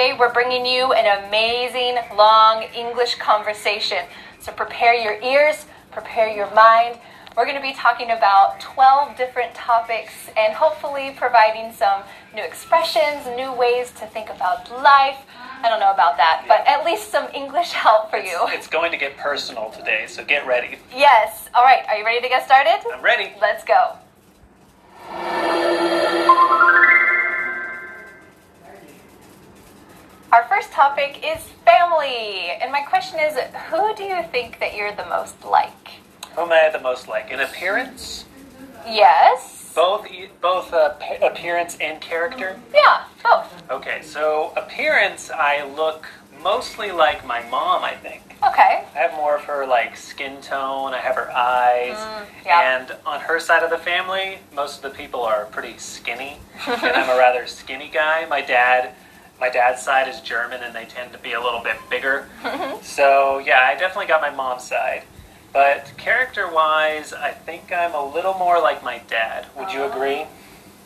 Today 0.00 0.16
we're 0.18 0.32
bringing 0.32 0.64
you 0.64 0.94
an 0.94 1.26
amazing 1.26 1.98
long 2.16 2.62
English 2.74 3.16
conversation. 3.16 3.98
So 4.38 4.50
prepare 4.50 4.94
your 4.94 5.20
ears, 5.20 5.66
prepare 5.90 6.34
your 6.34 6.50
mind. 6.54 6.98
We're 7.36 7.44
going 7.44 7.56
to 7.56 7.60
be 7.60 7.74
talking 7.74 8.10
about 8.10 8.58
12 8.60 9.14
different 9.18 9.54
topics 9.54 10.30
and 10.38 10.54
hopefully 10.54 11.14
providing 11.18 11.74
some 11.74 12.02
new 12.34 12.42
expressions, 12.42 13.26
new 13.36 13.52
ways 13.52 13.90
to 14.00 14.06
think 14.06 14.30
about 14.30 14.70
life. 14.82 15.18
I 15.62 15.68
don't 15.68 15.80
know 15.80 15.92
about 15.92 16.16
that, 16.16 16.46
but 16.48 16.66
at 16.66 16.82
least 16.86 17.10
some 17.10 17.28
English 17.34 17.72
help 17.72 18.08
for 18.08 18.16
you. 18.16 18.38
It's 18.48 18.68
going 18.68 18.92
to 18.92 18.96
get 18.96 19.18
personal 19.18 19.68
today, 19.68 20.06
so 20.08 20.24
get 20.24 20.46
ready. 20.46 20.78
Yes. 20.96 21.50
All 21.52 21.62
right. 21.62 21.84
Are 21.88 21.98
you 21.98 22.06
ready 22.06 22.22
to 22.22 22.28
get 22.30 22.46
started? 22.46 22.80
I'm 22.90 23.04
ready. 23.04 23.34
Let's 23.38 23.64
go. 23.64 23.98
Our 30.32 30.44
first 30.44 30.70
topic 30.70 31.24
is 31.24 31.40
family. 31.64 32.50
And 32.62 32.70
my 32.70 32.82
question 32.82 33.18
is 33.18 33.36
who 33.68 33.94
do 33.96 34.04
you 34.04 34.22
think 34.30 34.60
that 34.60 34.76
you're 34.76 34.92
the 34.92 35.06
most 35.06 35.44
like? 35.44 35.90
Who 36.36 36.42
am 36.42 36.52
I 36.52 36.70
the 36.70 36.80
most 36.80 37.08
like? 37.08 37.30
In 37.30 37.40
appearance? 37.40 38.26
Yes. 38.86 39.72
Both 39.74 40.06
both 40.40 40.72
uh, 40.72 40.94
appearance 41.20 41.76
and 41.80 42.00
character? 42.00 42.60
Yeah, 42.72 43.04
both. 43.24 43.70
Okay, 43.70 44.02
so 44.02 44.52
appearance, 44.56 45.30
I 45.30 45.64
look 45.64 46.06
mostly 46.42 46.92
like 46.92 47.26
my 47.26 47.42
mom, 47.48 47.82
I 47.82 47.94
think. 47.94 48.22
Okay. 48.46 48.84
I 48.94 48.98
have 48.98 49.12
more 49.14 49.36
of 49.36 49.44
her 49.44 49.66
like 49.66 49.96
skin 49.96 50.40
tone, 50.40 50.94
I 50.94 50.98
have 50.98 51.16
her 51.16 51.30
eyes. 51.32 51.96
yeah. 52.46 52.78
And 52.78 52.96
on 53.04 53.20
her 53.20 53.40
side 53.40 53.62
of 53.64 53.70
the 53.70 53.78
family, 53.78 54.38
most 54.54 54.76
of 54.76 54.82
the 54.82 54.96
people 54.96 55.22
are 55.22 55.46
pretty 55.46 55.76
skinny. 55.78 56.38
and 56.68 56.82
I'm 56.82 57.10
a 57.10 57.18
rather 57.18 57.46
skinny 57.48 57.90
guy. 57.92 58.26
My 58.26 58.40
dad 58.40 58.94
my 59.40 59.48
dad's 59.48 59.80
side 59.80 60.06
is 60.06 60.20
German 60.20 60.62
and 60.62 60.74
they 60.74 60.84
tend 60.84 61.12
to 61.12 61.18
be 61.18 61.32
a 61.32 61.40
little 61.40 61.60
bit 61.60 61.76
bigger. 61.88 62.28
Mm-hmm. 62.42 62.82
so 62.82 63.38
yeah, 63.38 63.60
I 63.66 63.74
definitely 63.74 64.06
got 64.06 64.20
my 64.20 64.30
mom's 64.30 64.64
side. 64.64 65.04
But 65.52 65.92
character 65.96 66.48
wise, 66.52 67.12
I 67.12 67.32
think 67.32 67.72
I'm 67.72 67.94
a 67.94 68.14
little 68.14 68.34
more 68.34 68.60
like 68.60 68.84
my 68.84 68.98
dad. 69.08 69.46
Would 69.56 69.72
you 69.72 69.82
uh, 69.82 69.90
agree? 69.90 70.26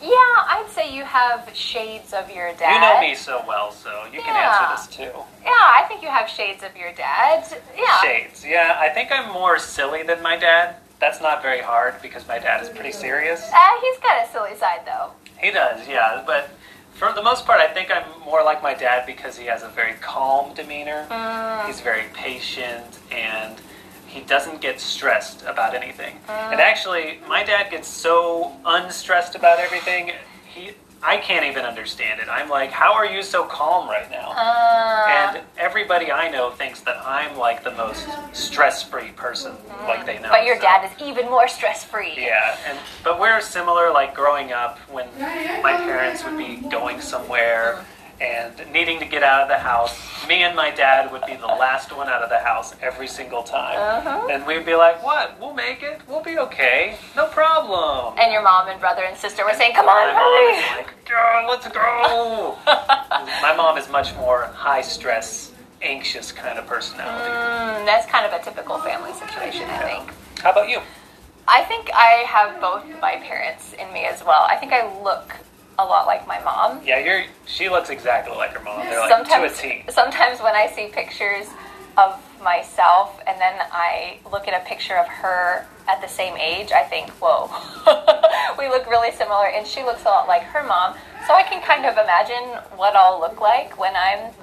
Yeah, 0.01 0.09
I'd 0.09 0.67
say 0.69 0.95
you 0.95 1.03
have 1.03 1.49
shades 1.53 2.13
of 2.13 2.29
your 2.29 2.53
dad. 2.53 2.73
You 2.73 2.81
know 2.81 2.99
me 2.99 3.15
so 3.15 3.43
well, 3.47 3.71
so 3.71 4.05
you 4.11 4.21
can 4.21 4.35
Yeah. 4.35 4.49
answer 4.49 4.87
this 4.87 4.95
too. 4.95 5.19
Yeah, 5.43 5.51
I 5.51 5.85
think 5.87 6.01
you 6.01 6.09
have 6.09 6.29
shades 6.29 6.63
of 6.63 6.75
your 6.75 6.91
dad. 6.93 7.45
Yeah. 7.77 8.01
Shades. 8.01 8.45
Yeah, 8.45 8.77
I 8.79 8.89
think 8.89 9.11
I'm 9.11 9.31
more 9.31 9.59
silly 9.59 10.03
than 10.03 10.21
my 10.21 10.35
dad. 10.35 10.75
That's 10.99 11.21
not 11.21 11.41
very 11.41 11.61
hard 11.61 12.01
because 12.01 12.27
my 12.27 12.39
dad 12.39 12.63
is 12.63 12.69
pretty 12.69 12.89
mm-hmm. 12.89 13.01
serious. 13.01 13.43
Uh, 13.53 13.81
he's 13.81 13.99
got 13.99 14.25
a 14.25 14.31
silly 14.31 14.55
side 14.55 14.81
though. 14.85 15.11
He 15.37 15.51
does, 15.51 15.87
yeah. 15.87 16.23
But 16.25 16.49
for 16.95 17.11
the 17.13 17.21
most 17.21 17.45
part, 17.45 17.59
I 17.59 17.67
think 17.67 17.91
I'm 17.91 18.05
more 18.23 18.43
like 18.43 18.63
my 18.63 18.73
dad 18.73 19.05
because 19.05 19.37
he 19.37 19.45
has 19.47 19.63
a 19.63 19.69
very 19.69 19.93
calm 19.95 20.53
demeanor. 20.53 21.05
Mm. 21.09 21.67
He's 21.67 21.81
very 21.81 22.05
patient 22.13 22.99
and 23.11 23.59
he 24.07 24.21
doesn't 24.21 24.61
get 24.61 24.79
stressed 24.79 25.43
about 25.43 25.75
anything. 25.75 26.15
And 26.29 26.59
mm. 26.59 26.63
actually, 26.63 27.19
my 27.27 27.43
dad 27.43 27.69
gets 27.69 27.89
so 27.89 28.53
unstressed 28.65 29.35
about 29.35 29.59
everything. 29.59 30.13
He, 30.47 30.71
I 31.03 31.17
can't 31.17 31.45
even 31.45 31.65
understand 31.65 32.19
it. 32.19 32.27
I'm 32.29 32.49
like, 32.49 32.71
how 32.71 32.93
are 32.93 33.05
you 33.05 33.21
so 33.21 33.45
calm 33.45 33.87
right 33.87 34.09
now? 34.09 34.31
Uh, 34.35 35.05
and 35.35 35.43
everybody 35.57 36.11
I 36.11 36.29
know 36.31 36.49
thinks 36.51 36.79
that 36.81 36.97
I'm 37.05 37.37
like 37.37 37.63
the 37.63 37.71
most 37.71 38.07
stress-free 38.33 39.11
person, 39.11 39.53
like 39.83 40.05
they 40.05 40.19
know. 40.19 40.29
but 40.29 40.45
your 40.45 40.55
So- 40.55 40.61
dad 40.63 40.85
is 40.91 41.01
even 41.07 41.25
more 41.29 41.47
stress 41.47 41.83
free. 41.83 42.15
yeah, 42.17 42.57
and 42.67 42.79
but 43.03 43.19
we're 43.19 43.39
similar. 43.41 43.91
Like 43.91 44.15
growing 44.15 44.51
up, 44.51 44.79
when 44.89 45.07
my 45.19 45.73
parents 45.77 46.23
would 46.23 46.37
be 46.37 46.57
going 46.69 47.01
somewhere 47.01 47.85
and 48.19 48.53
needing 48.71 48.97
to 48.99 49.05
get 49.05 49.21
out 49.23 49.41
of 49.43 49.47
the 49.49 49.57
house, 49.59 49.99
me 50.27 50.43
and 50.43 50.55
my 50.55 50.71
dad 50.71 51.11
would 51.11 51.25
be 51.25 51.35
the 51.35 51.45
last 51.47 51.95
one 51.95 52.07
out 52.07 52.21
of 52.21 52.29
the 52.29 52.39
house 52.39 52.73
every 52.81 53.07
single 53.07 53.43
time, 53.43 53.77
Uh-huh. 53.77 54.27
and 54.29 54.45
we'd 54.45 54.65
be 54.65 54.75
like, 54.75 55.03
"What? 55.03 55.39
We'll 55.39 55.53
make 55.53 55.83
it. 55.83 56.01
We'll 56.07 56.21
be 56.23 56.37
okay. 56.39 56.97
No 57.15 57.27
problem." 57.27 58.17
And 58.17 58.31
your 58.31 58.41
mom 58.41 58.67
and 58.67 58.79
brother 58.79 59.03
and 59.03 59.15
sister 59.17 59.43
were 59.45 59.53
saying, 59.53 59.73
"Come 59.75 59.85
my 59.85 59.91
on, 59.91 60.13
mom 60.13 60.23
hurry!" 60.23 60.77
like, 60.77 61.05
"Go, 61.05 61.47
let's 61.49 61.67
go." 61.67 62.57
my 63.41 63.53
mom 63.55 63.77
is 63.77 63.89
much 63.89 64.13
more 64.15 64.45
high 64.55 64.81
stress, 64.81 65.51
anxious 65.81 66.31
kind 66.31 66.57
of 66.57 66.65
personality. 66.67 67.29
Mm, 67.31 67.85
that's 67.85 68.05
kind 68.07 68.25
of 68.25 68.33
a 68.39 68.43
typical 68.43 68.77
family 68.79 69.13
situation, 69.13 69.69
I 69.69 69.77
think. 69.79 70.13
How 70.41 70.51
about 70.51 70.69
you? 70.69 70.79
I 71.47 71.63
think 71.65 71.91
I 71.93 72.23
have 72.27 72.59
both 72.59 72.83
my 72.99 73.17
parents 73.17 73.73
in 73.73 73.91
me 73.93 74.05
as 74.05 74.23
well. 74.23 74.47
I 74.49 74.55
think 74.55 74.73
I 74.73 74.81
look 75.03 75.35
a 75.77 75.83
lot 75.85 76.07
like 76.07 76.25
my 76.25 76.39
mom. 76.39 76.81
Yeah, 76.83 76.99
you're. 76.99 77.25
She 77.45 77.69
looks 77.69 77.89
exactly 77.89 78.35
like 78.35 78.51
her 78.53 78.63
mom. 78.63 78.79
They're 78.87 78.99
like 78.99 79.09
sometimes, 79.29 79.59
to 79.59 79.67
a 79.67 79.83
T. 79.83 79.91
sometimes 79.91 80.41
when 80.41 80.55
I 80.55 80.67
see 80.67 80.87
pictures 80.87 81.47
of 81.97 82.21
myself 82.43 83.19
and 83.25 83.39
then 83.39 83.55
I 83.71 84.19
look 84.31 84.47
at 84.47 84.59
a 84.59 84.65
picture 84.65 84.97
of 84.97 85.07
her 85.07 85.65
at 85.87 86.01
the 86.01 86.07
same 86.07 86.35
age, 86.37 86.71
I 86.71 86.83
think, 86.83 87.09
whoa, 87.21 87.49
we 88.59 88.67
look 88.69 88.87
really 88.89 89.11
similar, 89.11 89.47
and 89.47 89.65
she 89.67 89.83
looks 89.83 90.01
a 90.01 90.05
lot 90.05 90.27
like 90.27 90.41
her 90.43 90.63
mom. 90.63 90.95
So 91.27 91.33
I 91.33 91.43
can 91.43 91.61
kind 91.61 91.85
of 91.85 91.93
imagine 91.93 92.59
what 92.75 92.95
I'll 92.95 93.19
look 93.19 93.39
like 93.39 93.79
when 93.79 93.95
I'm 93.95 94.33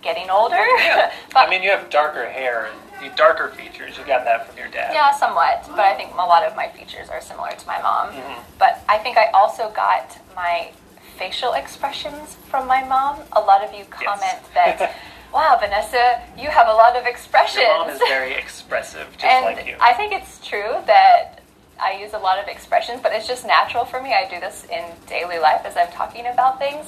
getting 0.00 0.30
older. 0.30 0.56
Yeah. 0.56 1.12
But- 1.32 1.46
I 1.46 1.50
mean, 1.50 1.62
you 1.62 1.70
have 1.70 1.90
darker 1.90 2.26
hair 2.26 2.68
and 3.02 3.16
darker 3.16 3.48
features. 3.50 3.98
You 3.98 4.04
got 4.04 4.24
that 4.24 4.48
from 4.48 4.58
your 4.58 4.68
dad. 4.68 4.92
Yeah, 4.92 5.12
somewhat. 5.12 5.64
But 5.68 5.80
I 5.80 5.94
think 5.94 6.12
a 6.12 6.16
lot 6.16 6.44
of 6.44 6.54
my 6.56 6.68
features 6.68 7.08
are 7.08 7.20
similar 7.20 7.50
to 7.50 7.66
my 7.66 7.80
mom. 7.82 8.08
Mm-hmm. 8.08 8.42
But 8.58 8.82
I 8.88 8.98
think 8.98 9.16
I 9.16 9.26
also 9.32 9.70
got 9.70 10.18
my 10.36 10.70
facial 11.18 11.52
expressions 11.54 12.36
from 12.48 12.66
my 12.66 12.82
mom. 12.84 13.20
A 13.32 13.40
lot 13.40 13.62
of 13.64 13.72
you 13.74 13.84
comment 13.86 14.38
that, 14.54 14.96
wow, 15.34 15.56
Vanessa, 15.60 16.20
you 16.38 16.48
have 16.48 16.68
a 16.68 16.72
lot 16.72 16.96
of 16.96 17.06
expressions. 17.06 17.64
Your 17.66 17.78
mom 17.78 17.90
is 17.90 17.98
very 17.98 18.34
expressive, 18.34 19.06
just 19.12 19.24
and 19.24 19.44
like 19.56 19.66
you. 19.66 19.76
I 19.80 19.92
think 19.94 20.12
it's 20.12 20.44
true 20.46 20.74
that 20.86 21.40
I 21.80 21.92
use 22.00 22.12
a 22.12 22.18
lot 22.18 22.38
of 22.38 22.48
expressions, 22.48 23.00
but 23.02 23.12
it's 23.12 23.26
just 23.26 23.46
natural 23.46 23.84
for 23.84 24.00
me. 24.02 24.12
I 24.14 24.28
do 24.28 24.38
this 24.40 24.64
in 24.70 24.84
daily 25.08 25.38
life 25.38 25.62
as 25.64 25.76
I'm 25.76 25.88
talking 25.92 26.26
about 26.26 26.58
things. 26.58 26.86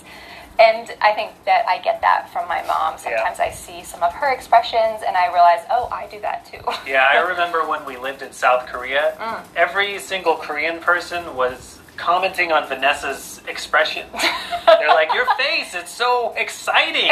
And 0.57 0.89
I 1.01 1.13
think 1.15 1.33
that 1.47 1.67
I 1.67 1.79
get 1.83 2.01
that 2.03 2.31
from 2.33 2.47
my 2.47 2.63
mom. 2.63 2.97
Sometimes 2.97 3.41
I 3.41 3.51
see 3.51 3.83
some 3.83 4.05
of 4.05 4.13
her 4.13 4.33
expressions 4.33 5.03
and 5.05 5.17
I 5.17 5.27
realize, 5.33 5.67
oh, 5.69 5.89
I 5.91 6.07
do 6.07 6.21
that 6.21 6.47
too. 6.47 6.61
yeah, 6.89 7.09
I 7.11 7.17
remember 7.29 7.67
when 7.67 7.85
we 7.85 7.97
lived 7.97 8.23
in 8.23 8.33
South 8.33 8.67
Korea, 8.69 9.17
Mm. 9.19 9.43
every 9.57 9.99
single 9.99 10.37
Korean 10.37 10.79
person 10.79 11.35
was 11.35 11.81
commenting 12.05 12.53
on 12.53 12.69
Vanessa's 12.69 13.41
expression. 13.49 14.07
They're 14.67 14.89
like, 14.89 15.15
"Your 15.15 15.27
face, 15.37 15.75
it's 15.75 15.91
so 15.91 16.35
exciting. 16.37 17.11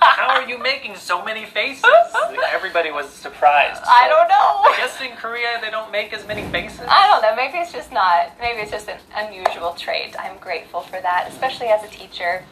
How 0.00 0.28
are 0.30 0.48
you 0.48 0.58
making 0.58 0.96
so 0.96 1.22
many 1.22 1.44
faces?" 1.44 1.84
Everybody 2.50 2.90
was 2.90 3.10
surprised. 3.10 3.82
I 3.84 4.08
don't 4.08 4.28
know. 4.28 4.72
I 4.72 4.74
guess 4.78 4.98
in 5.02 5.16
Korea 5.16 5.58
they 5.60 5.70
don't 5.70 5.92
make 5.92 6.14
as 6.14 6.26
many 6.26 6.48
faces. 6.50 6.80
I 6.88 7.06
don't 7.08 7.20
know. 7.22 7.36
Maybe 7.36 7.58
it's 7.58 7.72
just 7.72 7.92
not. 7.92 8.32
Maybe 8.40 8.62
it's 8.62 8.70
just 8.70 8.88
an 8.88 8.98
unusual 9.14 9.72
trait. 9.74 10.16
I'm 10.18 10.38
grateful 10.38 10.80
for 10.80 10.98
that, 11.02 11.28
especially 11.28 11.66
as 11.68 11.84
a 11.84 11.88
teacher. 11.88 12.42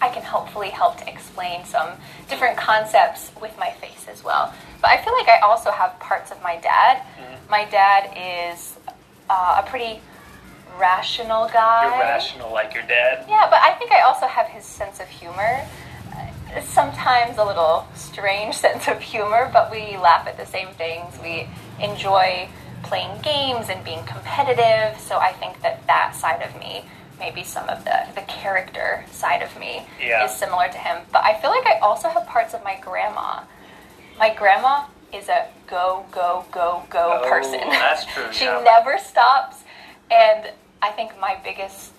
I 0.00 0.08
can 0.10 0.22
hopefully 0.22 0.70
help 0.70 0.98
to 0.98 1.08
explain 1.10 1.64
some 1.64 1.88
different 2.28 2.56
concepts 2.58 3.30
with 3.40 3.56
my 3.58 3.70
face 3.80 4.06
as 4.08 4.22
well. 4.22 4.52
But 4.80 4.90
I 4.90 5.02
feel 5.02 5.14
like 5.14 5.28
I 5.28 5.40
also 5.40 5.70
have 5.70 5.98
parts 5.98 6.30
of 6.30 6.40
my 6.42 6.58
dad. 6.58 7.02
My 7.48 7.64
dad 7.64 8.12
is 8.52 8.76
uh, 9.30 9.62
a 9.64 9.68
pretty 9.68 10.00
rational 10.78 11.48
guy. 11.52 11.84
You're 11.84 11.98
rational 11.98 12.52
like 12.52 12.74
your 12.74 12.82
dad. 12.84 13.24
Yeah, 13.28 13.46
but 13.50 13.60
I 13.62 13.72
think 13.74 13.92
I 13.92 14.00
also 14.02 14.26
have 14.26 14.46
his 14.48 14.64
sense 14.64 15.00
of 15.00 15.08
humor. 15.08 15.66
Sometimes 16.62 17.38
a 17.38 17.44
little 17.44 17.86
strange 17.94 18.54
sense 18.64 18.86
of 18.88 19.00
humor, 19.00 19.50
but 19.52 19.70
we 19.70 19.96
laugh 19.96 20.26
at 20.26 20.36
the 20.36 20.46
same 20.46 20.68
things. 20.74 21.18
We 21.22 21.48
enjoy 21.80 22.48
playing 22.84 23.20
games 23.22 23.68
and 23.68 23.84
being 23.84 24.04
competitive. 24.04 24.98
So 25.00 25.18
I 25.18 25.32
think 25.32 25.60
that 25.62 25.86
that 25.86 26.14
side 26.14 26.42
of 26.42 26.58
me, 26.60 26.84
maybe 27.18 27.42
some 27.42 27.68
of 27.68 27.84
the, 27.84 28.06
the 28.14 28.20
character 28.22 29.04
side 29.10 29.42
of 29.42 29.58
me, 29.58 29.86
Yeah. 30.00 30.24
is 30.24 30.32
similar 30.36 30.68
to 30.68 30.78
him. 30.78 31.02
But 31.12 31.24
I 31.24 31.40
feel 31.40 31.50
like 31.50 31.66
I 31.66 31.78
also 31.78 32.08
have 32.08 32.26
parts 32.26 32.54
of 32.54 32.62
my 32.62 32.78
grandma. 32.80 33.42
My 34.18 34.32
grandma 34.34 34.84
is 35.12 35.28
a 35.28 35.46
go, 35.66 36.04
go, 36.12 36.44
go, 36.52 36.82
go 36.90 37.20
Oh, 37.24 37.28
person. 37.28 37.60
that's 37.70 38.04
true, 38.06 38.26
she 38.32 38.44
yeah. 38.44 38.60
never 38.64 38.98
stops. 38.98 39.64
And 40.10 40.50
I 40.84 40.90
think 40.90 41.18
my 41.18 41.38
biggest 41.42 41.92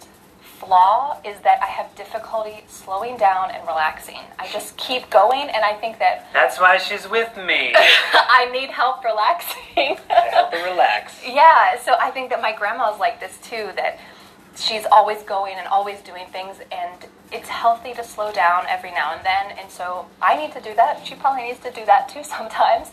flaw 0.60 1.18
is 1.26 1.40
that 1.40 1.58
I 1.60 1.66
have 1.66 1.94
difficulty 1.96 2.64
slowing 2.68 3.18
down 3.18 3.50
and 3.50 3.66
relaxing. 3.68 4.20
I 4.38 4.48
just 4.50 4.78
keep 4.78 5.10
going, 5.10 5.50
and 5.50 5.66
I 5.66 5.74
think 5.74 5.98
that 5.98 6.28
That's 6.34 6.60
why 6.60 6.78
she's 6.78 7.10
with 7.10 7.36
me. 7.36 7.74
I 7.76 8.48
need 8.54 8.70
help 8.70 9.04
relaxing. 9.04 9.98
help 10.08 10.54
her 10.54 10.64
relax. 10.70 11.20
yeah, 11.26 11.80
so 11.84 11.96
I 12.00 12.12
think 12.12 12.30
that 12.30 12.44
my 12.44 12.52
grandma's 12.56 13.00
like 13.00 13.20
this 13.20 13.40
too, 13.40 13.72
that 13.76 14.00
she's 14.56 14.86
always 14.92 15.24
going 15.24 15.56
and 15.58 15.68
always 15.68 16.00
doing 16.02 16.28
things, 16.32 16.58
and 16.72 17.08
it's 17.32 17.50
healthy 17.50 17.96
to 17.96 18.04
slow 18.04 18.32
down 18.32 18.66
every 18.70 18.92
now 18.92 19.16
and 19.16 19.26
then, 19.26 19.58
and 19.60 19.72
so 19.72 20.06
I 20.22 20.38
need 20.38 20.54
to 20.54 20.62
do 20.62 20.76
that. 20.76 21.08
She 21.08 21.16
probably 21.16 21.46
needs 21.48 21.60
to 21.62 21.72
do 21.72 21.84
that 21.88 22.08
too 22.08 22.24
sometimes. 22.24 22.90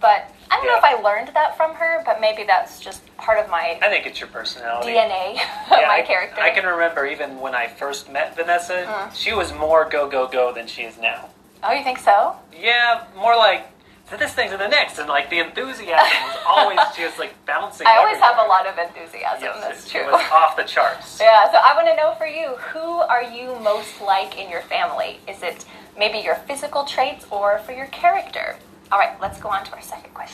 But 0.00 0.30
I 0.50 0.56
don't 0.56 0.66
know 0.66 0.76
if 0.76 0.84
I 0.84 0.94
learned 1.02 1.28
that 1.34 1.56
from 1.56 1.74
her, 1.74 2.02
but 2.04 2.20
maybe 2.20 2.44
that's 2.44 2.80
just 2.80 3.00
part 3.16 3.38
of 3.42 3.48
my 3.50 3.78
I 3.82 3.88
think 3.88 4.06
it's 4.06 4.20
your 4.20 4.28
personality. 4.28 4.90
DNA, 4.92 5.34
Yeah, 5.70 5.86
my 5.88 5.98
I, 5.98 6.02
character. 6.02 6.40
I 6.40 6.50
can 6.50 6.64
remember 6.66 7.06
even 7.06 7.40
when 7.40 7.54
I 7.54 7.66
first 7.68 8.10
met 8.10 8.36
Vanessa, 8.36 8.86
Uh. 8.88 9.10
she 9.12 9.32
was 9.32 9.52
more 9.52 9.88
go 9.88 10.08
go 10.08 10.26
go 10.28 10.52
than 10.52 10.66
she 10.66 10.82
is 10.82 10.98
now. 10.98 11.28
oh, 11.62 11.72
you 11.72 11.82
think 11.82 11.98
so? 11.98 12.36
Yeah, 12.56 13.04
more 13.16 13.36
like 13.36 13.66
to 14.10 14.18
this 14.18 14.34
thing 14.34 14.50
to 14.50 14.58
the 14.58 14.68
next, 14.68 14.98
and 14.98 15.08
like 15.08 15.30
the 15.30 15.38
enthusiasm 15.38 15.88
was 16.28 16.36
always 16.46 16.78
just 16.94 17.18
like 17.18 17.32
bouncing. 17.46 17.86
I 17.86 17.96
always 17.96 18.18
have 18.18 18.36
a 18.38 18.46
lot 18.46 18.66
of 18.66 18.76
enthusiasm. 18.76 19.42
Yes, 19.42 19.56
that's 19.62 19.86
it, 19.86 19.90
true. 19.90 20.00
It 20.08 20.12
was 20.12 20.30
off 20.30 20.56
the 20.56 20.64
charts. 20.64 21.18
Yeah, 21.20 21.50
so 21.50 21.56
I 21.56 21.74
want 21.74 21.88
to 21.88 21.96
know 21.96 22.14
for 22.18 22.26
you, 22.26 22.48
who 22.72 23.00
are 23.00 23.22
you 23.22 23.58
most 23.60 24.02
like 24.02 24.36
in 24.38 24.50
your 24.50 24.60
family? 24.62 25.20
Is 25.26 25.42
it 25.42 25.64
maybe 25.96 26.18
your 26.18 26.34
physical 26.34 26.84
traits 26.84 27.24
or 27.30 27.58
for 27.60 27.72
your 27.72 27.86
character? 27.86 28.56
All 28.92 28.98
right, 28.98 29.20
let's 29.20 29.40
go 29.40 29.48
on 29.48 29.64
to 29.64 29.72
our 29.72 29.82
second 29.82 30.12
question. 30.14 30.24